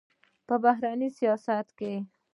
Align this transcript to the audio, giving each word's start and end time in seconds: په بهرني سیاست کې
په 0.47 0.55
بهرني 0.63 1.09
سیاست 1.17 1.67
کې 1.77 1.93